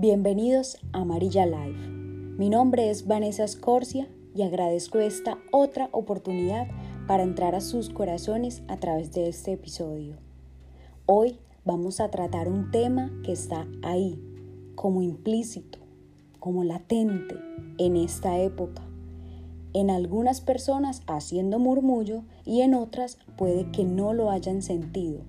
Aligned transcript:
Bienvenidos 0.00 0.78
a 0.94 1.02
Amarilla 1.02 1.44
Live. 1.44 1.76
Mi 2.38 2.48
nombre 2.48 2.88
es 2.88 3.06
Vanessa 3.06 3.46
Scorcia 3.46 4.08
y 4.34 4.40
agradezco 4.40 4.98
esta 4.98 5.36
otra 5.52 5.90
oportunidad 5.92 6.68
para 7.06 7.22
entrar 7.22 7.54
a 7.54 7.60
sus 7.60 7.90
corazones 7.90 8.62
a 8.68 8.78
través 8.78 9.12
de 9.12 9.28
este 9.28 9.52
episodio. 9.52 10.16
Hoy 11.04 11.38
vamos 11.66 12.00
a 12.00 12.10
tratar 12.10 12.48
un 12.48 12.70
tema 12.70 13.12
que 13.24 13.32
está 13.32 13.68
ahí, 13.82 14.18
como 14.74 15.02
implícito, 15.02 15.80
como 16.38 16.64
latente 16.64 17.34
en 17.76 17.98
esta 17.98 18.38
época. 18.38 18.80
En 19.74 19.90
algunas 19.90 20.40
personas 20.40 21.02
haciendo 21.08 21.58
murmullo 21.58 22.22
y 22.46 22.62
en 22.62 22.72
otras 22.72 23.18
puede 23.36 23.70
que 23.70 23.84
no 23.84 24.14
lo 24.14 24.30
hayan 24.30 24.62
sentido. 24.62 25.20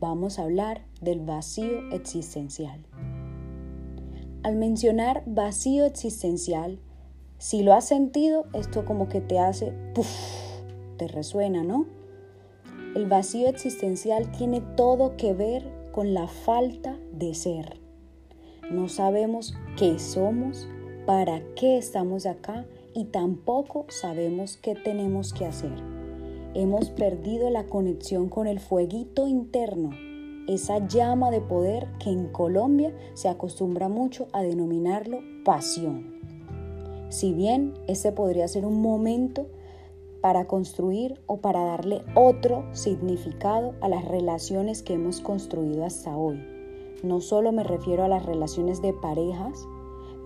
Vamos 0.00 0.38
a 0.38 0.44
hablar 0.44 0.86
del 1.02 1.20
vacío 1.20 1.90
existencial. 1.92 2.80
Al 4.42 4.56
mencionar 4.56 5.22
vacío 5.26 5.84
existencial, 5.84 6.78
si 7.36 7.62
lo 7.62 7.74
has 7.74 7.86
sentido, 7.86 8.46
esto 8.54 8.86
como 8.86 9.06
que 9.06 9.20
te 9.20 9.38
hace, 9.38 9.74
puff, 9.94 10.08
te 10.96 11.08
resuena, 11.08 11.62
¿no? 11.62 11.84
El 12.94 13.06
vacío 13.06 13.48
existencial 13.48 14.32
tiene 14.32 14.62
todo 14.62 15.18
que 15.18 15.34
ver 15.34 15.70
con 15.92 16.14
la 16.14 16.26
falta 16.26 16.96
de 17.12 17.34
ser. 17.34 17.80
No 18.70 18.88
sabemos 18.88 19.54
qué 19.76 19.98
somos, 19.98 20.66
para 21.04 21.42
qué 21.54 21.76
estamos 21.76 22.24
acá 22.24 22.64
y 22.94 23.04
tampoco 23.04 23.84
sabemos 23.90 24.56
qué 24.56 24.74
tenemos 24.74 25.34
que 25.34 25.44
hacer. 25.44 25.76
Hemos 26.54 26.88
perdido 26.88 27.50
la 27.50 27.66
conexión 27.66 28.30
con 28.30 28.46
el 28.46 28.58
fueguito 28.58 29.28
interno 29.28 29.90
esa 30.54 30.86
llama 30.86 31.30
de 31.30 31.40
poder 31.40 31.86
que 31.98 32.10
en 32.10 32.28
Colombia 32.28 32.92
se 33.14 33.28
acostumbra 33.28 33.88
mucho 33.88 34.26
a 34.32 34.42
denominarlo 34.42 35.20
pasión. 35.44 36.20
Si 37.08 37.32
bien 37.32 37.74
este 37.86 38.12
podría 38.12 38.48
ser 38.48 38.66
un 38.66 38.82
momento 38.82 39.46
para 40.20 40.46
construir 40.46 41.20
o 41.26 41.38
para 41.38 41.64
darle 41.64 42.02
otro 42.14 42.64
significado 42.72 43.74
a 43.80 43.88
las 43.88 44.04
relaciones 44.04 44.82
que 44.82 44.94
hemos 44.94 45.20
construido 45.20 45.84
hasta 45.84 46.16
hoy. 46.16 46.44
No 47.02 47.20
solo 47.20 47.52
me 47.52 47.64
refiero 47.64 48.04
a 48.04 48.08
las 48.08 48.26
relaciones 48.26 48.82
de 48.82 48.92
parejas, 48.92 49.66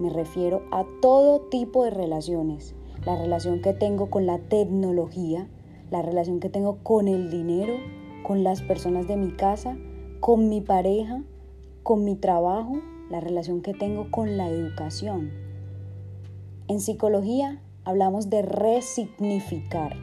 me 0.01 0.11
refiero 0.11 0.63
a 0.73 0.85
todo 1.01 1.43
tipo 1.43 1.85
de 1.85 1.91
relaciones. 1.91 2.75
La 3.07 3.17
relación 3.17 3.61
que 3.61 3.75
tengo 3.75 4.11
con 4.11 4.27
la 4.27 4.39
tecnología, 4.39 5.49
la 5.91 6.03
relación 6.03 6.41
que 6.41 6.49
tengo 6.49 6.79
con 6.83 7.07
el 7.07 7.31
dinero, 7.31 7.75
con 8.25 8.43
las 8.43 8.63
personas 8.63 9.07
de 9.07 9.17
mi 9.17 9.31
casa, 9.31 9.77
con 10.25 10.49
mi 10.49 10.63
pareja, 10.63 11.23
con 11.83 12.03
mi 12.03 12.17
trabajo, 12.17 12.81
la 13.11 13.21
relación 13.21 13.61
que 13.61 13.75
tengo 13.75 14.11
con 14.11 14.39
la 14.39 14.49
educación. 14.49 15.31
En 16.67 16.81
psicología 16.81 17.61
hablamos 17.85 18.31
de 18.31 18.41
resignificar, 18.41 19.95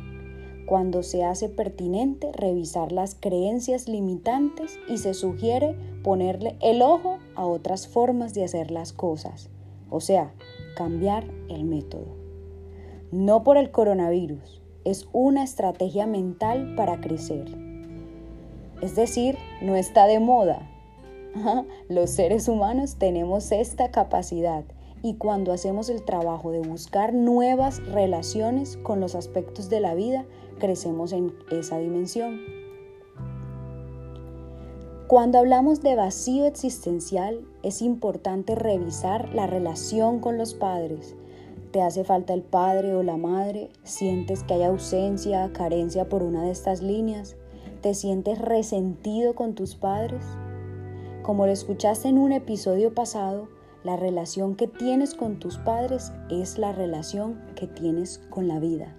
cuando 0.68 1.02
se 1.02 1.24
hace 1.24 1.50
pertinente 1.50 2.32
revisar 2.34 2.92
las 2.92 3.16
creencias 3.16 3.88
limitantes 3.88 4.78
y 4.88 5.00
se 5.00 5.16
sugiere 5.16 5.76
ponerle 6.04 6.56
el 6.62 6.84
ojo 6.84 7.18
a 7.34 7.48
otras 7.48 7.88
formas 7.88 8.36
de 8.36 8.44
hacer 8.44 8.70
las 8.70 8.94
cosas, 8.94 9.50
o 9.90 10.02
sea, 10.02 10.36
cambiar 10.76 11.26
el 11.50 11.64
método. 11.64 12.16
No 13.12 13.44
por 13.44 13.58
el 13.58 13.72
coronavirus, 13.72 14.62
es 14.86 15.10
una 15.14 15.44
estrategia 15.44 16.06
mental 16.06 16.76
para 16.76 17.02
crecer. 17.02 17.71
Es 18.82 18.96
decir, 18.96 19.38
no 19.62 19.76
está 19.76 20.08
de 20.08 20.20
moda. 20.20 20.68
Los 21.88 22.10
seres 22.10 22.48
humanos 22.48 22.96
tenemos 22.96 23.52
esta 23.52 23.92
capacidad 23.92 24.64
y 25.04 25.16
cuando 25.16 25.54
hacemos 25.54 25.90
el 25.90 26.04
trabajo 26.04 26.52
de 26.52 26.60
buscar 26.60 27.14
nuevas 27.14 27.84
relaciones 27.88 28.78
con 28.78 29.00
los 29.00 29.16
aspectos 29.16 29.70
de 29.70 29.80
la 29.80 29.96
vida, 29.96 30.26
crecemos 30.60 31.12
en 31.12 31.34
esa 31.52 31.78
dimensión. 31.80 32.40
Cuando 35.08 35.40
hablamos 35.40 35.82
de 35.82 35.96
vacío 35.96 36.46
existencial, 36.46 37.46
es 37.64 37.82
importante 37.82 38.56
revisar 38.56 39.34
la 39.34 39.46
relación 39.46 40.20
con 40.20 40.38
los 40.38 40.54
padres. 40.54 41.16
¿Te 41.72 41.82
hace 41.82 42.04
falta 42.04 42.34
el 42.34 42.44
padre 42.44 42.96
o 42.96 43.04
la 43.04 43.18
madre? 43.18 43.70
¿Sientes 43.84 44.44
que 44.44 44.54
hay 44.54 44.64
ausencia, 44.64 45.52
carencia 45.54 46.08
por 46.08 46.24
una 46.24 46.44
de 46.44 46.52
estas 46.52 46.82
líneas? 46.82 47.36
¿Te 47.82 47.96
sientes 47.96 48.38
resentido 48.38 49.34
con 49.34 49.56
tus 49.56 49.74
padres? 49.74 50.24
Como 51.24 51.48
lo 51.48 51.52
escuchaste 51.52 52.10
en 52.10 52.20
un 52.20 52.32
episodio 52.32 52.94
pasado, 52.94 53.48
la 53.84 53.98
relación 53.98 54.56
que 54.56 54.68
tienes 54.68 55.16
con 55.16 55.40
tus 55.40 55.58
padres 55.58 56.12
es 56.30 56.60
la 56.60 56.74
relación 56.74 57.42
que 57.56 57.66
tienes 57.66 58.20
con 58.30 58.48
la 58.48 58.60
vida. 58.60 58.96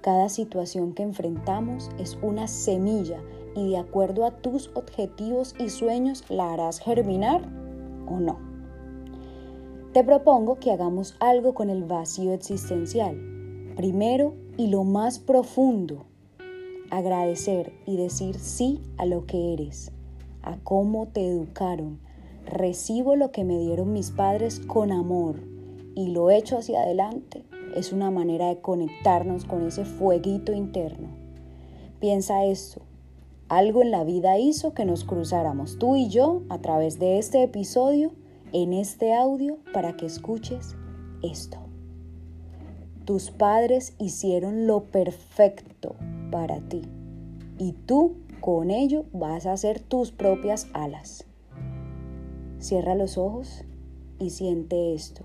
Cada 0.00 0.30
situación 0.30 0.94
que 0.94 1.02
enfrentamos 1.02 1.90
es 1.98 2.16
una 2.22 2.48
semilla 2.48 3.22
y 3.54 3.68
de 3.72 3.76
acuerdo 3.76 4.24
a 4.24 4.30
tus 4.38 4.70
objetivos 4.74 5.54
y 5.58 5.68
sueños 5.68 6.24
la 6.30 6.54
harás 6.54 6.80
germinar 6.80 7.42
o 8.06 8.20
no. 8.20 8.38
Te 9.92 10.02
propongo 10.02 10.58
que 10.58 10.72
hagamos 10.72 11.14
algo 11.20 11.52
con 11.52 11.68
el 11.68 11.84
vacío 11.84 12.32
existencial. 12.32 13.20
Primero 13.76 14.32
y 14.56 14.68
lo 14.68 14.84
más 14.84 15.18
profundo, 15.18 16.06
agradecer 16.90 17.72
y 17.86 17.96
decir 17.96 18.38
sí 18.38 18.80
a 18.96 19.06
lo 19.06 19.26
que 19.26 19.52
eres, 19.52 19.92
a 20.42 20.56
cómo 20.58 21.06
te 21.06 21.26
educaron. 21.26 22.00
Recibo 22.46 23.16
lo 23.16 23.30
que 23.30 23.44
me 23.44 23.58
dieron 23.58 23.92
mis 23.92 24.10
padres 24.10 24.60
con 24.60 24.92
amor 24.92 25.36
y 25.94 26.08
lo 26.08 26.30
echo 26.30 26.58
hacia 26.58 26.80
adelante. 26.80 27.44
Es 27.74 27.92
una 27.92 28.10
manera 28.10 28.48
de 28.48 28.60
conectarnos 28.60 29.44
con 29.44 29.66
ese 29.66 29.84
fueguito 29.84 30.52
interno. 30.52 31.08
Piensa 32.00 32.44
esto. 32.44 32.82
Algo 33.48 33.82
en 33.82 33.90
la 33.90 34.04
vida 34.04 34.38
hizo 34.38 34.74
que 34.74 34.84
nos 34.84 35.04
cruzáramos 35.04 35.78
tú 35.78 35.96
y 35.96 36.08
yo 36.08 36.42
a 36.48 36.58
través 36.58 36.98
de 36.98 37.18
este 37.18 37.42
episodio, 37.42 38.12
en 38.52 38.72
este 38.72 39.14
audio, 39.14 39.58
para 39.72 39.96
que 39.96 40.06
escuches 40.06 40.76
esto. 41.22 41.58
Tus 43.04 43.30
padres 43.30 43.94
hicieron 43.98 44.66
lo 44.66 44.84
perfecto 44.84 45.96
para 46.30 46.60
ti 46.60 46.82
y 47.58 47.72
tú 47.72 48.16
con 48.40 48.70
ello 48.70 49.04
vas 49.12 49.46
a 49.46 49.52
hacer 49.52 49.80
tus 49.80 50.12
propias 50.12 50.68
alas. 50.72 51.24
Cierra 52.58 52.94
los 52.94 53.18
ojos 53.18 53.64
y 54.18 54.30
siente 54.30 54.94
esto. 54.94 55.24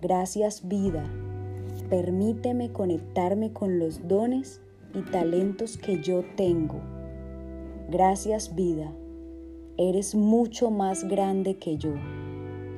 Gracias 0.00 0.66
vida, 0.68 1.04
permíteme 1.90 2.72
conectarme 2.72 3.52
con 3.52 3.78
los 3.78 4.08
dones 4.08 4.60
y 4.94 5.02
talentos 5.02 5.76
que 5.76 6.00
yo 6.02 6.24
tengo. 6.36 6.80
Gracias 7.90 8.54
vida, 8.54 8.92
eres 9.76 10.14
mucho 10.14 10.70
más 10.70 11.04
grande 11.04 11.56
que 11.56 11.76
yo. 11.76 11.94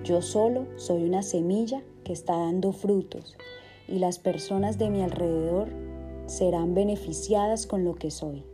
Yo 0.04 0.22
solo 0.22 0.66
soy 0.76 1.04
una 1.04 1.22
semilla 1.22 1.82
que 2.04 2.12
está 2.12 2.36
dando 2.36 2.72
frutos 2.72 3.36
y 3.86 3.98
las 3.98 4.18
personas 4.18 4.78
de 4.78 4.90
mi 4.90 5.02
alrededor 5.02 5.68
serán 6.30 6.74
beneficiadas 6.74 7.66
con 7.66 7.84
lo 7.84 7.96
que 7.96 8.10
soy. 8.10 8.44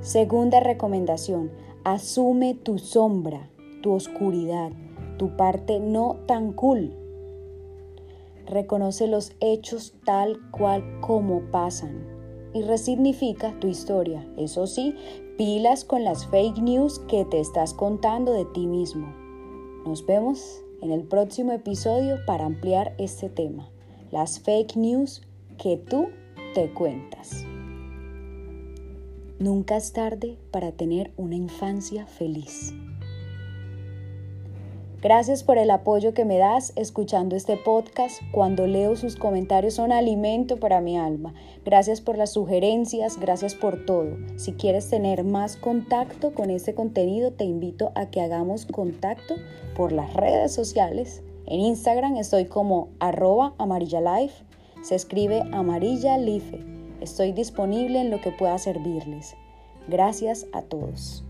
Segunda 0.00 0.60
recomendación, 0.60 1.50
asume 1.84 2.54
tu 2.54 2.78
sombra, 2.78 3.50
tu 3.82 3.92
oscuridad, 3.92 4.72
tu 5.18 5.36
parte 5.36 5.80
no 5.80 6.16
tan 6.26 6.52
cool. 6.52 6.94
Reconoce 8.46 9.06
los 9.06 9.32
hechos 9.40 9.92
tal 10.06 10.38
cual 10.50 10.82
como 11.02 11.42
pasan 11.50 12.06
y 12.54 12.62
resignifica 12.62 13.54
tu 13.60 13.66
historia. 13.66 14.26
Eso 14.38 14.66
sí, 14.66 14.94
pilas 15.36 15.84
con 15.84 16.04
las 16.04 16.26
fake 16.28 16.58
news 16.62 17.00
que 17.00 17.26
te 17.26 17.38
estás 17.38 17.74
contando 17.74 18.32
de 18.32 18.46
ti 18.46 18.66
mismo. 18.66 19.14
Nos 19.84 20.06
vemos 20.06 20.62
en 20.80 20.90
el 20.90 21.02
próximo 21.02 21.52
episodio 21.52 22.16
para 22.26 22.46
ampliar 22.46 22.94
este 22.96 23.28
tema 23.28 23.68
las 24.10 24.40
fake 24.40 24.76
news 24.76 25.22
que 25.58 25.76
tú 25.76 26.08
te 26.54 26.72
cuentas. 26.72 27.44
Nunca 29.38 29.76
es 29.76 29.92
tarde 29.92 30.36
para 30.50 30.72
tener 30.72 31.12
una 31.16 31.36
infancia 31.36 32.06
feliz. 32.06 32.74
Gracias 35.00 35.44
por 35.44 35.58
el 35.58 35.70
apoyo 35.70 36.12
que 36.12 36.24
me 36.24 36.38
das 36.38 36.72
escuchando 36.74 37.36
este 37.36 37.56
podcast. 37.56 38.20
Cuando 38.32 38.66
leo 38.66 38.96
sus 38.96 39.14
comentarios 39.14 39.74
son 39.74 39.92
alimento 39.92 40.56
para 40.56 40.80
mi 40.80 40.98
alma. 40.98 41.34
Gracias 41.64 42.00
por 42.00 42.18
las 42.18 42.32
sugerencias, 42.32 43.16
gracias 43.20 43.54
por 43.54 43.86
todo. 43.86 44.16
Si 44.34 44.54
quieres 44.54 44.90
tener 44.90 45.22
más 45.22 45.56
contacto 45.56 46.34
con 46.34 46.50
este 46.50 46.74
contenido, 46.74 47.30
te 47.30 47.44
invito 47.44 47.92
a 47.94 48.06
que 48.06 48.20
hagamos 48.20 48.66
contacto 48.66 49.36
por 49.76 49.92
las 49.92 50.14
redes 50.14 50.52
sociales 50.52 51.22
en 51.50 51.60
Instagram 51.60 52.16
estoy 52.16 52.44
como 52.46 52.88
arroba 53.00 53.54
amarillalife, 53.58 54.44
se 54.82 54.94
escribe 54.94 55.42
amarilla 55.52 56.16
Estoy 57.00 57.32
disponible 57.32 58.00
en 58.00 58.10
lo 58.10 58.20
que 58.20 58.32
pueda 58.32 58.58
servirles. 58.58 59.34
Gracias 59.88 60.46
a 60.52 60.62
todos. 60.62 61.24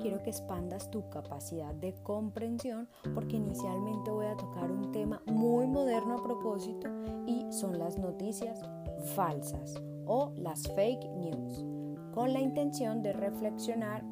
Quiero 0.00 0.22
que 0.22 0.30
expandas 0.30 0.90
tu 0.90 1.08
capacidad 1.10 1.74
de 1.74 1.94
comprensión 2.02 2.88
porque 3.14 3.36
inicialmente 3.36 4.10
voy 4.10 4.26
a 4.26 4.36
tocar 4.36 4.70
un 4.70 4.92
tema 4.92 5.22
muy 5.26 5.66
moderno 5.66 6.18
a 6.18 6.22
propósito 6.22 6.88
y 7.26 7.50
son 7.52 7.78
las 7.78 7.98
noticias 7.98 8.60
falsas 9.14 9.74
o 10.06 10.32
las 10.36 10.62
fake 10.74 11.08
news, 11.16 11.64
con 12.14 12.32
la 12.32 12.40
intención 12.40 13.02
de 13.02 13.12
reflexionar 13.12 14.04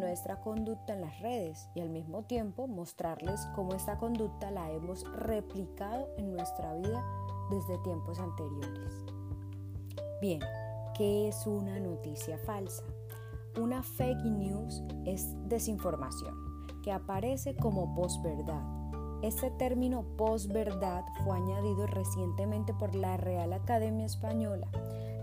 nuestra 0.00 0.40
conducta 0.40 0.94
en 0.94 1.02
las 1.02 1.20
redes 1.20 1.68
y 1.74 1.80
al 1.80 1.90
mismo 1.90 2.24
tiempo 2.24 2.66
mostrarles 2.66 3.46
cómo 3.54 3.74
esta 3.74 3.98
conducta 3.98 4.50
la 4.50 4.70
hemos 4.72 5.04
replicado 5.12 6.08
en 6.16 6.32
nuestra 6.32 6.74
vida 6.74 7.04
desde 7.50 7.78
tiempos 7.82 8.18
anteriores. 8.18 9.04
Bien, 10.20 10.40
¿qué 10.96 11.28
es 11.28 11.46
una 11.46 11.78
noticia 11.80 12.38
falsa? 12.38 12.84
Una 13.58 13.82
fake 13.82 14.24
news 14.24 14.82
es 15.04 15.34
desinformación 15.48 16.34
que 16.84 16.92
aparece 16.92 17.56
como 17.56 17.94
posverdad. 17.96 18.62
Este 19.22 19.50
término 19.50 20.04
posverdad 20.16 21.04
fue 21.24 21.36
añadido 21.36 21.86
recientemente 21.88 22.72
por 22.72 22.94
la 22.94 23.16
Real 23.16 23.52
Academia 23.52 24.06
Española. 24.06 24.68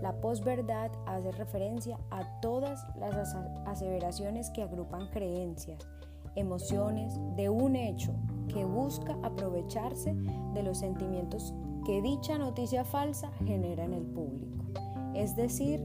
La 0.02 0.20
posverdad 0.20 0.90
hace 1.06 1.32
referencia 1.32 1.98
a 2.10 2.40
todas 2.40 2.84
las 2.96 3.34
aseveraciones 3.66 4.50
que 4.50 4.62
agrupan 4.62 5.08
creencias, 5.08 5.88
emociones 6.36 7.18
de 7.34 7.48
un 7.48 7.76
hecho 7.76 8.12
que 8.48 8.64
busca 8.64 9.16
aprovecharse 9.22 10.14
de 10.52 10.62
los 10.62 10.78
sentimientos 10.78 11.54
que 11.86 12.02
dicha 12.02 12.36
noticia 12.36 12.84
falsa 12.84 13.32
genera 13.46 13.84
en 13.84 13.94
el 13.94 14.04
público. 14.04 14.64
Es 15.14 15.34
decir, 15.34 15.80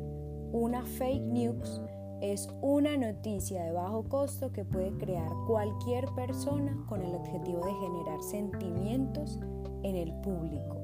una 0.52 0.86
fake 0.86 1.24
news 1.24 1.82
es 2.24 2.48
una 2.62 2.96
noticia 2.96 3.66
de 3.66 3.74
bajo 3.74 4.04
costo 4.08 4.54
que 4.54 4.64
puede 4.64 4.98
crear 4.98 5.30
cualquier 5.46 6.06
persona 6.16 6.74
con 6.88 7.02
el 7.04 7.14
objetivo 7.16 7.60
de 7.66 7.74
generar 7.74 8.24
sentimientos 8.24 9.38
en 9.84 9.98
el 9.98 10.14
público. 10.22 10.78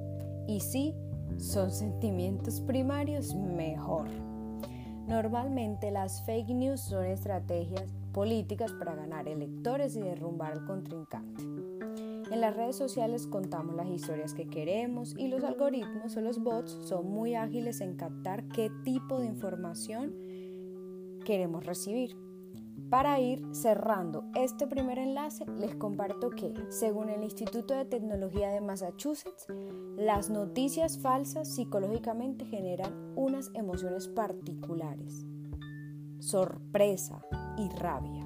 Y 0.48 0.60
si 0.60 0.94
son 1.38 1.72
sentimientos 1.72 2.60
primarios, 2.60 3.34
mejor. 3.36 4.10
Normalmente 5.08 5.92
las 5.92 6.26
fake 6.26 6.50
news 6.50 6.82
son 6.82 7.06
estrategias 7.06 7.86
políticas 8.12 8.74
para 8.74 8.96
ganar 8.96 9.30
electores 9.30 9.96
y 9.96 10.02
derrumbar 10.02 10.52
al 10.52 10.66
contrincante. 10.66 11.42
En 12.32 12.42
las 12.42 12.54
redes 12.54 12.76
sociales 12.76 13.28
contamos 13.28 13.78
las 13.78 13.88
historias 13.88 14.34
que 14.34 14.48
queremos 14.48 15.16
y 15.18 15.30
los 15.30 15.46
algoritmos 15.46 16.18
o 16.18 16.22
los 16.22 16.44
bots 16.44 16.78
son 16.84 17.10
muy 17.10 17.36
ágiles 17.36 17.80
en 17.80 17.96
captar 17.96 18.46
qué 18.50 18.70
tipo 18.84 19.22
de 19.22 19.28
información 19.28 20.29
queremos 21.26 21.66
recibir. 21.66 22.16
Para 22.90 23.20
ir 23.20 23.46
cerrando 23.52 24.24
este 24.34 24.66
primer 24.66 24.98
enlace, 24.98 25.46
les 25.60 25.76
comparto 25.76 26.32
que, 26.32 26.52
según 26.70 27.10
el 27.10 27.24
Instituto 27.24 27.76
de 27.76 27.86
Tecnología 27.86 28.50
de 28.50 28.62
Massachusetts, 28.62 29.46
las 29.96 30.32
noticias 30.32 30.98
falsas 30.98 31.54
psicológicamente 31.54 32.46
generan 32.46 33.14
unas 33.16 33.52
emociones 33.54 34.08
particulares, 34.08 35.24
sorpresa 36.20 37.22
y 37.58 37.70
rabia. 37.70 38.26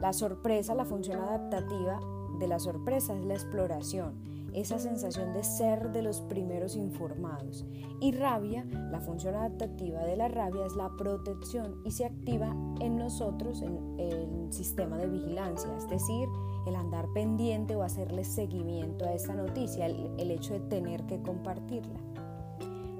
La 0.00 0.12
sorpresa, 0.12 0.74
la 0.74 0.84
función 0.84 1.22
adaptativa, 1.22 1.98
de 2.38 2.48
la 2.48 2.58
sorpresa 2.58 3.16
es 3.16 3.24
la 3.24 3.34
exploración, 3.34 4.35
esa 4.56 4.78
sensación 4.78 5.34
de 5.34 5.44
ser 5.44 5.92
de 5.92 6.02
los 6.02 6.22
primeros 6.22 6.76
informados. 6.76 7.66
Y 8.00 8.12
rabia, 8.12 8.64
la 8.90 9.00
función 9.00 9.34
adaptativa 9.34 10.02
de 10.04 10.16
la 10.16 10.28
rabia 10.28 10.64
es 10.64 10.74
la 10.74 10.90
protección 10.96 11.82
y 11.84 11.90
se 11.90 12.06
activa 12.06 12.56
en 12.80 12.96
nosotros 12.96 13.60
en 13.60 14.00
el 14.00 14.52
sistema 14.52 14.96
de 14.96 15.08
vigilancia, 15.08 15.70
es 15.76 15.86
decir, 15.88 16.26
el 16.66 16.74
andar 16.74 17.06
pendiente 17.12 17.76
o 17.76 17.82
hacerle 17.82 18.24
seguimiento 18.24 19.04
a 19.04 19.12
esa 19.12 19.34
noticia, 19.34 19.86
el, 19.86 20.30
hecho 20.30 20.54
de 20.54 20.60
tener 20.60 21.04
que 21.04 21.20
compartirla. 21.20 22.00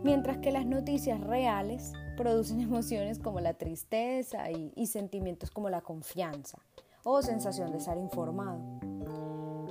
Mientras 0.05 0.38
que 0.38 0.53
las 0.53 0.67
noticias 0.67 1.20
reales 1.20 1.93
producen 2.19 2.61
emociones 2.61 3.19
como 3.19 3.41
la 3.41 3.55
tristeza 3.55 4.50
y 4.50 4.87
sentimientos 4.87 5.50
como 5.50 5.70
la 5.70 5.81
confianza 5.81 6.58
o 7.03 7.23
sensación 7.23 7.70
de 7.70 7.79
estar 7.79 7.97
informado. 7.97 8.95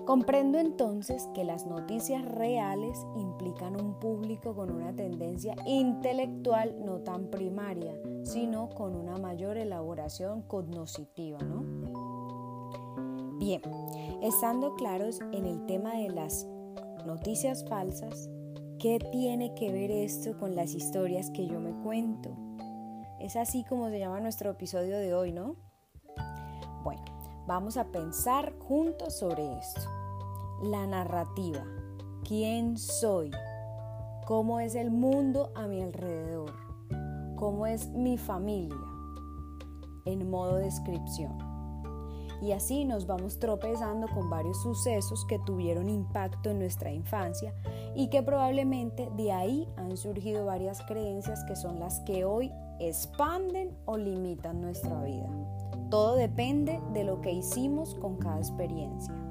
Comprendo 0.05 0.59
entonces 0.59 1.27
que 1.33 1.43
las 1.43 1.65
noticias 1.65 2.23
reales 2.25 2.95
implican 3.15 3.79
un 3.79 3.99
público 3.99 4.53
con 4.53 4.71
una 4.71 4.95
tendencia 4.95 5.55
intelectual 5.65 6.75
no 6.85 6.99
tan 6.99 7.31
primaria, 7.31 7.93
sino 8.23 8.69
con 8.69 8.95
una 8.95 9.17
mayor 9.17 9.57
elaboración 9.57 10.43
cognoscitiva, 10.43 11.39
¿no? 11.39 11.63
Bien, 13.39 13.61
estando 14.21 14.75
claros 14.75 15.21
en 15.31 15.45
el 15.45 15.65
tema 15.65 15.95
de 15.95 16.09
las 16.09 16.47
noticias 17.05 17.65
falsas, 17.67 18.29
¿qué 18.77 18.99
tiene 19.11 19.55
que 19.55 19.71
ver 19.71 19.89
esto 19.89 20.37
con 20.37 20.55
las 20.55 20.75
historias 20.75 21.31
que 21.31 21.47
yo 21.47 21.59
me 21.59 21.73
cuento? 21.83 22.29
Es 23.19 23.35
así 23.35 23.63
como 23.63 23.89
se 23.89 23.97
llama 23.97 24.19
nuestro 24.19 24.51
episodio 24.51 24.99
de 24.99 25.15
hoy, 25.15 25.31
¿no? 25.31 25.55
Bueno, 26.83 27.03
Vamos 27.47 27.77
a 27.77 27.85
pensar 27.85 28.57
juntos 28.57 29.19
sobre 29.19 29.59
esto. 29.59 29.94
La 30.63 30.87
narrativa. 30.87 31.63
¿Quién 32.23 32.77
soy? 32.77 33.29
¿Cómo 34.25 34.61
es 34.61 34.75
el 34.75 34.89
mundo 34.89 35.51
a 35.53 35.67
mi 35.67 35.81
alrededor? 35.81 36.53
¿Cómo 37.35 37.67
es 37.67 37.89
mi 37.89 38.17
familia? 38.17 38.77
En 40.05 40.29
modo 40.29 40.55
descripción. 40.55 41.37
Y 42.41 42.53
así 42.53 42.85
nos 42.85 43.05
vamos 43.05 43.37
tropezando 43.37 44.07
con 44.07 44.29
varios 44.29 44.61
sucesos 44.63 45.25
que 45.25 45.39
tuvieron 45.39 45.89
impacto 45.89 46.49
en 46.49 46.59
nuestra 46.59 46.91
infancia 46.91 47.53
y 47.93 48.09
que 48.09 48.23
probablemente 48.23 49.09
de 49.17 49.33
ahí 49.33 49.67
han 49.75 49.97
surgido 49.97 50.45
varias 50.45 50.81
creencias 50.83 51.43
que 51.43 51.57
son 51.57 51.79
las 51.79 51.99
que 52.01 52.23
hoy 52.23 52.51
expanden 52.79 53.77
o 53.83 53.97
limitan 53.97 54.61
nuestra 54.61 55.01
vida. 55.03 55.29
Todo 55.89 56.15
depende 56.15 56.81
de 56.93 57.03
lo 57.03 57.19
que 57.19 57.33
hicimos 57.33 57.93
con 57.95 58.17
cada 58.17 58.39
experiencia. 58.39 59.24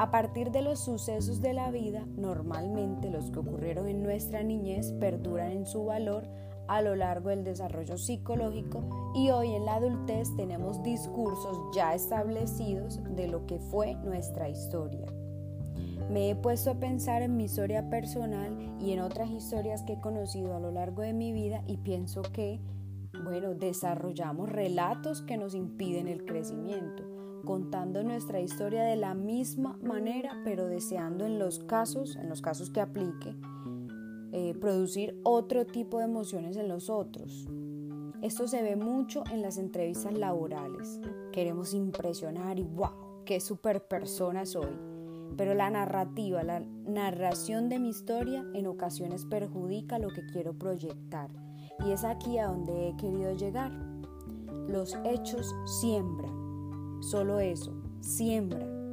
A 0.00 0.10
partir 0.10 0.50
de 0.50 0.62
los 0.62 0.80
sucesos 0.80 1.42
de 1.42 1.52
la 1.52 1.70
vida, 1.70 2.06
normalmente 2.16 3.10
los 3.10 3.30
que 3.30 3.40
ocurrieron 3.40 3.86
en 3.86 4.02
nuestra 4.02 4.42
niñez 4.42 4.92
perduran 4.92 5.52
en 5.52 5.66
su 5.66 5.84
valor 5.84 6.26
a 6.68 6.80
lo 6.80 6.96
largo 6.96 7.28
del 7.28 7.44
desarrollo 7.44 7.98
psicológico 7.98 9.12
y 9.14 9.28
hoy 9.28 9.52
en 9.52 9.66
la 9.66 9.74
adultez 9.74 10.34
tenemos 10.36 10.82
discursos 10.82 11.58
ya 11.74 11.94
establecidos 11.94 12.98
de 13.14 13.28
lo 13.28 13.44
que 13.44 13.58
fue 13.58 13.94
nuestra 13.96 14.48
historia. 14.48 15.04
Me 16.10 16.30
he 16.30 16.34
puesto 16.34 16.70
a 16.70 16.80
pensar 16.80 17.20
en 17.20 17.36
mi 17.36 17.44
historia 17.44 17.90
personal 17.90 18.56
y 18.80 18.92
en 18.92 19.00
otras 19.00 19.28
historias 19.28 19.82
que 19.82 19.92
he 19.92 20.00
conocido 20.00 20.56
a 20.56 20.60
lo 20.60 20.70
largo 20.70 21.02
de 21.02 21.12
mi 21.12 21.34
vida 21.34 21.62
y 21.66 21.76
pienso 21.76 22.22
que 22.22 22.58
bueno, 23.22 23.54
desarrollamos 23.54 24.48
relatos 24.48 25.20
que 25.20 25.36
nos 25.36 25.54
impiden 25.54 26.08
el 26.08 26.24
crecimiento, 26.24 27.04
contando 27.44 28.02
nuestra 28.02 28.40
historia 28.40 28.82
de 28.84 28.96
la 28.96 29.14
misma 29.14 29.78
manera, 29.82 30.40
pero 30.44 30.66
deseando 30.66 31.26
en 31.26 31.38
los 31.38 31.58
casos, 31.58 32.16
en 32.16 32.28
los 32.28 32.42
casos 32.42 32.70
que 32.70 32.80
aplique, 32.80 33.36
eh, 34.32 34.54
producir 34.60 35.18
otro 35.24 35.66
tipo 35.66 35.98
de 35.98 36.04
emociones 36.04 36.56
en 36.56 36.68
los 36.68 36.90
otros. 36.90 37.48
Esto 38.22 38.46
se 38.46 38.62
ve 38.62 38.76
mucho 38.76 39.24
en 39.32 39.42
las 39.42 39.58
entrevistas 39.58 40.16
laborales. 40.16 41.00
Queremos 41.32 41.74
impresionar 41.74 42.58
y 42.58 42.64
wow, 42.64 43.24
qué 43.24 43.40
super 43.40 43.86
persona 43.88 44.44
soy. 44.44 44.78
Pero 45.36 45.54
la 45.54 45.70
narrativa, 45.70 46.42
la 46.42 46.60
narración 46.60 47.68
de 47.68 47.78
mi 47.78 47.88
historia 47.88 48.44
en 48.52 48.66
ocasiones 48.66 49.24
perjudica 49.24 49.98
lo 49.98 50.08
que 50.08 50.26
quiero 50.26 50.52
proyectar 50.52 51.30
y 51.84 51.92
es 51.92 52.04
aquí 52.04 52.38
a 52.38 52.46
donde 52.46 52.88
he 52.88 52.96
querido 52.96 53.32
llegar. 53.34 53.72
Los 54.68 54.96
hechos 55.04 55.54
siembran. 55.80 56.39
Solo 57.00 57.40
eso, 57.40 57.72
siembran. 58.00 58.92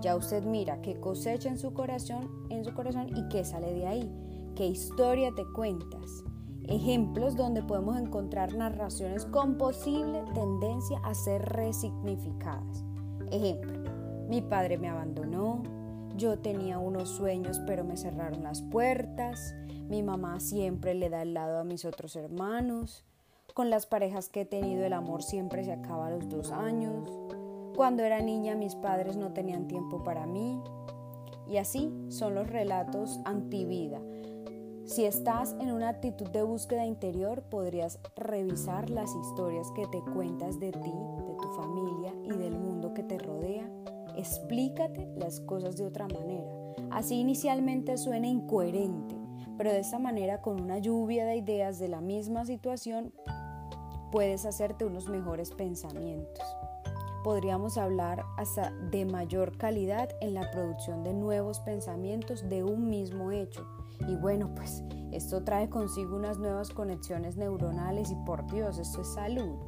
Ya 0.00 0.14
usted 0.14 0.44
mira 0.44 0.80
qué 0.80 0.98
cosecha 1.00 1.48
en 1.48 1.58
su 1.58 1.72
corazón, 1.72 2.46
en 2.50 2.64
su 2.64 2.72
corazón 2.72 3.08
y 3.16 3.28
qué 3.28 3.44
sale 3.44 3.72
de 3.74 3.86
ahí. 3.86 4.12
Qué 4.54 4.66
historia 4.66 5.32
te 5.34 5.44
cuentas. 5.54 6.24
Ejemplos 6.68 7.36
donde 7.36 7.62
podemos 7.62 7.98
encontrar 7.98 8.54
narraciones 8.54 9.24
con 9.24 9.56
posible 9.56 10.22
tendencia 10.34 11.00
a 11.02 11.14
ser 11.14 11.42
resignificadas. 11.42 12.84
Ejemplo, 13.30 13.72
mi 14.28 14.42
padre 14.42 14.78
me 14.78 14.88
abandonó, 14.88 15.62
yo 16.16 16.38
tenía 16.38 16.78
unos 16.78 17.08
sueños 17.08 17.60
pero 17.66 17.84
me 17.84 17.96
cerraron 17.96 18.42
las 18.42 18.62
puertas, 18.62 19.54
mi 19.88 20.02
mamá 20.02 20.40
siempre 20.40 20.94
le 20.94 21.08
da 21.08 21.22
el 21.22 21.32
lado 21.32 21.58
a 21.58 21.64
mis 21.64 21.84
otros 21.84 22.14
hermanos. 22.16 23.04
Con 23.54 23.70
las 23.70 23.86
parejas 23.86 24.28
que 24.28 24.42
he 24.42 24.44
tenido 24.44 24.84
el 24.84 24.92
amor 24.92 25.22
siempre 25.22 25.64
se 25.64 25.72
acaba 25.72 26.08
a 26.08 26.10
los 26.10 26.28
dos 26.28 26.52
años. 26.52 27.08
Cuando 27.78 28.02
era 28.02 28.20
niña 28.20 28.56
mis 28.56 28.74
padres 28.74 29.16
no 29.16 29.32
tenían 29.32 29.68
tiempo 29.68 30.02
para 30.02 30.26
mí. 30.26 30.60
Y 31.46 31.58
así 31.58 31.94
son 32.08 32.34
los 32.34 32.48
relatos 32.48 33.20
antivida. 33.24 34.00
Si 34.84 35.04
estás 35.04 35.54
en 35.60 35.70
una 35.70 35.90
actitud 35.90 36.28
de 36.30 36.42
búsqueda 36.42 36.84
interior, 36.86 37.42
podrías 37.42 38.00
revisar 38.16 38.90
las 38.90 39.14
historias 39.14 39.70
que 39.76 39.86
te 39.86 40.02
cuentas 40.12 40.58
de 40.58 40.72
ti, 40.72 40.90
de 40.90 41.36
tu 41.40 41.48
familia 41.50 42.12
y 42.24 42.36
del 42.36 42.58
mundo 42.58 42.94
que 42.94 43.04
te 43.04 43.16
rodea. 43.16 43.70
Explícate 44.16 45.06
las 45.16 45.38
cosas 45.38 45.76
de 45.76 45.86
otra 45.86 46.08
manera. 46.08 46.50
Así 46.90 47.14
inicialmente 47.14 47.96
suena 47.96 48.26
incoherente, 48.26 49.14
pero 49.56 49.70
de 49.70 49.78
esta 49.78 50.00
manera 50.00 50.42
con 50.42 50.60
una 50.60 50.78
lluvia 50.78 51.26
de 51.26 51.36
ideas 51.36 51.78
de 51.78 51.86
la 51.86 52.00
misma 52.00 52.44
situación 52.44 53.14
puedes 54.10 54.46
hacerte 54.46 54.84
unos 54.84 55.08
mejores 55.08 55.52
pensamientos. 55.52 56.57
Podríamos 57.28 57.76
hablar 57.76 58.24
hasta 58.38 58.70
de 58.90 59.04
mayor 59.04 59.58
calidad 59.58 60.08
en 60.22 60.32
la 60.32 60.50
producción 60.50 61.04
de 61.04 61.12
nuevos 61.12 61.60
pensamientos 61.60 62.48
de 62.48 62.64
un 62.64 62.88
mismo 62.88 63.32
hecho 63.32 63.66
y 64.08 64.16
bueno, 64.16 64.54
pues 64.54 64.82
esto 65.12 65.44
trae 65.44 65.68
consigo 65.68 66.16
unas 66.16 66.38
nuevas 66.38 66.70
conexiones 66.70 67.36
neuronales 67.36 68.10
y 68.10 68.14
por 68.24 68.50
Dios, 68.50 68.78
esto 68.78 69.02
es 69.02 69.08
salud. 69.08 69.58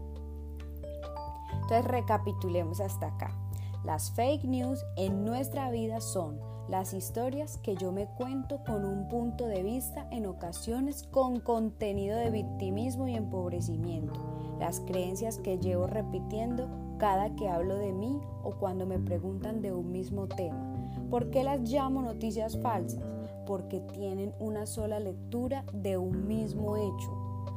Entonces 1.52 1.84
recapitulemos 1.84 2.80
hasta 2.80 3.08
acá. 3.08 3.36
Las 3.84 4.10
fake 4.12 4.44
news 4.44 4.82
en 4.96 5.26
nuestra 5.26 5.70
vida 5.70 6.00
son 6.00 6.40
las 6.66 6.94
historias 6.94 7.58
que 7.58 7.76
yo 7.76 7.92
me 7.92 8.06
cuento 8.06 8.64
con 8.64 8.86
un 8.86 9.06
punto 9.08 9.46
de 9.46 9.62
vista 9.62 10.08
en 10.10 10.24
ocasiones 10.24 11.02
con 11.02 11.40
contenido 11.40 12.16
de 12.16 12.30
victimismo 12.30 13.06
y 13.06 13.16
empobrecimiento, 13.16 14.18
las 14.58 14.80
creencias 14.80 15.36
que 15.36 15.58
llevo 15.58 15.86
repitiendo 15.86 16.89
cada 17.00 17.34
que 17.34 17.48
hablo 17.48 17.74
de 17.74 17.92
mí 17.92 18.20
o 18.44 18.52
cuando 18.52 18.86
me 18.86 19.00
preguntan 19.00 19.60
de 19.60 19.72
un 19.72 19.90
mismo 19.90 20.28
tema. 20.28 20.76
¿Por 21.10 21.30
qué 21.30 21.42
las 21.42 21.62
llamo 21.62 22.02
noticias 22.02 22.56
falsas? 22.58 23.02
porque 23.50 23.80
tienen 23.80 24.32
una 24.38 24.64
sola 24.64 25.00
lectura 25.00 25.64
de 25.72 25.96
un 25.96 26.28
mismo 26.28 26.76
hecho. 26.76 27.10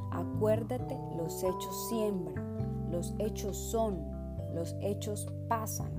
Acuérdate, 0.10 0.98
los 1.16 1.44
hechos 1.44 1.88
siembran, 1.88 2.90
los 2.92 3.14
hechos 3.20 3.56
son, 3.56 4.00
los 4.56 4.76
hechos 4.82 5.28
pasan. 5.48 5.92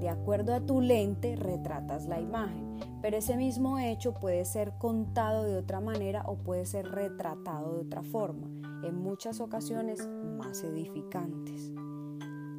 De 0.00 0.08
acuerdo 0.08 0.54
a 0.54 0.60
tu 0.60 0.80
lente 0.80 1.36
retratas 1.36 2.06
la 2.06 2.20
imagen, 2.20 2.78
pero 3.02 3.18
ese 3.18 3.36
mismo 3.36 3.78
hecho 3.78 4.14
puede 4.14 4.46
ser 4.46 4.72
contado 4.78 5.44
de 5.44 5.58
otra 5.58 5.78
manera 5.78 6.22
o 6.26 6.36
puede 6.36 6.64
ser 6.64 6.90
retratado 6.90 7.74
de 7.74 7.82
otra 7.82 8.02
forma, 8.02 8.46
en 8.82 8.96
muchas 8.96 9.40
ocasiones 9.40 10.08
más 10.38 10.64
edificantes. 10.64 11.70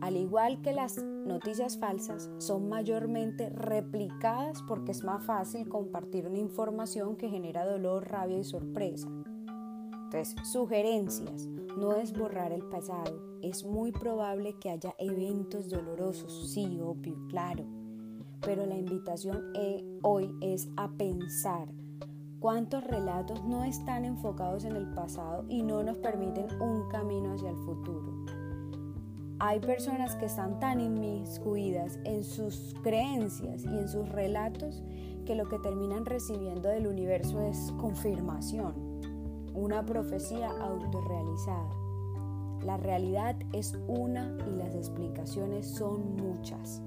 Al 0.05 0.17
igual 0.17 0.62
que 0.62 0.71
las 0.71 1.03
noticias 1.03 1.79
falsas, 1.79 2.29
son 2.38 2.69
mayormente 2.69 3.50
replicadas 3.50 4.62
porque 4.62 4.91
es 4.91 5.03
más 5.03 5.25
fácil 5.25 5.67
compartir 5.67 6.27
una 6.27 6.38
información 6.38 7.15
que 7.15 7.27
genera 7.27 7.65
dolor, 7.65 8.07
rabia 8.07 8.38
y 8.38 8.43
sorpresa. 8.43 9.07
Entonces, 10.03 10.35
sugerencias. 10.51 11.47
No 11.47 11.95
es 11.95 12.13
borrar 12.13 12.51
el 12.51 12.62
pasado. 12.69 13.19
Es 13.41 13.65
muy 13.65 13.91
probable 13.91 14.55
que 14.59 14.69
haya 14.69 14.93
eventos 15.00 15.69
dolorosos, 15.69 16.51
sí, 16.53 16.79
obvio, 16.79 17.17
claro. 17.27 17.65
Pero 18.41 18.67
la 18.67 18.77
invitación 18.77 19.53
eh, 19.55 19.83
hoy 20.03 20.31
es 20.39 20.69
a 20.77 20.88
pensar 20.88 21.67
cuántos 22.39 22.83
relatos 22.83 23.43
no 23.43 23.63
están 23.63 24.05
enfocados 24.05 24.65
en 24.65 24.75
el 24.75 24.93
pasado 24.93 25.45
y 25.50 25.63
no 25.63 25.81
nos 25.81 25.97
permiten 25.97 26.45
un 26.62 26.88
camino 26.89 27.33
hacia 27.33 27.50
el 27.50 27.57
futuro. 27.57 28.25
Hay 29.39 29.60
personas 29.60 30.15
que 30.15 30.27
están 30.27 30.60
tan 30.60 30.80
inmiscuidas 30.80 32.00
en 32.06 32.24
sus 32.24 32.74
creencias 32.84 33.65
y 33.65 33.68
en 33.68 33.89
sus 33.89 34.08
relatos 34.08 34.82
que 35.25 35.36
lo 35.36 35.50
que 35.50 35.60
terminan 35.60 36.06
recibiendo 36.06 36.70
del 36.70 36.88
universo 36.88 37.42
es 37.42 37.74
confirmación, 37.74 38.74
una 39.54 39.86
profecía 39.86 40.50
autorrealizada. 40.50 41.70
La 42.63 42.77
realidad 42.77 43.36
es 43.51 43.77
una 43.88 44.38
y 44.48 44.56
las 44.56 44.74
explicaciones 44.74 45.68
son 45.68 46.15
muchas. 46.15 46.82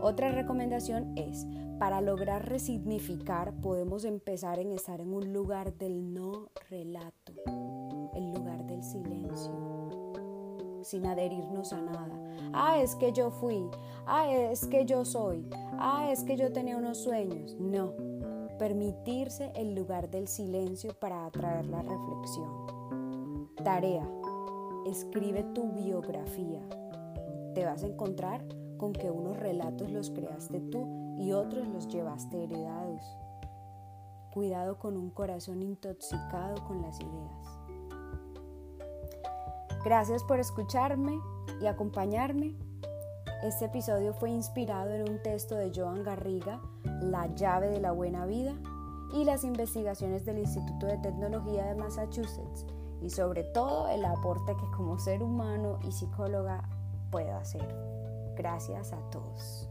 Otra 0.00 0.30
recomendación 0.30 1.18
es, 1.18 1.46
para 1.80 2.00
lograr 2.00 2.48
resignificar 2.48 3.52
podemos 3.54 4.04
empezar 4.04 4.60
en 4.60 4.70
estar 4.70 5.00
en 5.00 5.12
un 5.12 5.32
lugar 5.32 5.74
del 5.74 6.14
no 6.14 6.48
relato, 6.70 7.32
el 8.14 8.32
lugar 8.32 8.64
del 8.66 8.84
silencio 8.84 9.75
sin 10.86 11.06
adherirnos 11.06 11.72
a 11.72 11.80
nada. 11.80 12.16
Ah, 12.52 12.78
es 12.78 12.94
que 12.94 13.12
yo 13.12 13.30
fui. 13.30 13.68
Ah, 14.06 14.30
es 14.30 14.66
que 14.66 14.84
yo 14.84 15.04
soy. 15.04 15.48
Ah, 15.78 16.08
es 16.10 16.22
que 16.22 16.36
yo 16.36 16.52
tenía 16.52 16.76
unos 16.76 16.98
sueños. 16.98 17.56
No. 17.58 17.92
Permitirse 18.58 19.52
el 19.54 19.74
lugar 19.74 20.10
del 20.10 20.28
silencio 20.28 20.94
para 20.98 21.26
atraer 21.26 21.66
la 21.66 21.82
reflexión. 21.82 23.50
Tarea. 23.62 24.08
Escribe 24.86 25.42
tu 25.54 25.72
biografía. 25.72 26.60
Te 27.54 27.64
vas 27.64 27.82
a 27.82 27.88
encontrar 27.88 28.46
con 28.78 28.92
que 28.92 29.10
unos 29.10 29.36
relatos 29.38 29.90
los 29.90 30.10
creaste 30.10 30.60
tú 30.60 31.16
y 31.18 31.32
otros 31.32 31.66
los 31.68 31.88
llevaste 31.88 32.44
heredados. 32.44 33.02
Cuidado 34.32 34.78
con 34.78 34.96
un 34.96 35.10
corazón 35.10 35.62
intoxicado 35.62 36.62
con 36.66 36.82
las 36.82 37.00
ideas. 37.00 37.55
Gracias 39.86 40.24
por 40.24 40.40
escucharme 40.40 41.20
y 41.60 41.66
acompañarme. 41.66 42.56
Este 43.44 43.66
episodio 43.66 44.14
fue 44.14 44.30
inspirado 44.30 44.90
en 44.90 45.08
un 45.08 45.22
texto 45.22 45.54
de 45.54 45.70
Joan 45.72 46.02
Garriga, 46.02 46.60
La 47.02 47.32
llave 47.36 47.68
de 47.68 47.80
la 47.80 47.92
buena 47.92 48.26
vida, 48.26 48.56
y 49.14 49.22
las 49.22 49.44
investigaciones 49.44 50.24
del 50.24 50.38
Instituto 50.38 50.86
de 50.86 50.98
Tecnología 50.98 51.66
de 51.66 51.76
Massachusetts, 51.76 52.66
y 53.00 53.10
sobre 53.10 53.44
todo 53.44 53.88
el 53.88 54.04
aporte 54.04 54.56
que 54.56 54.76
como 54.76 54.98
ser 54.98 55.22
humano 55.22 55.78
y 55.86 55.92
psicóloga 55.92 56.68
puedo 57.12 57.36
hacer. 57.36 57.72
Gracias 58.34 58.92
a 58.92 58.98
todos. 59.10 59.70